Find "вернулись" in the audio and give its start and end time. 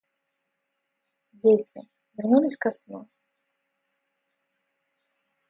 2.15-2.57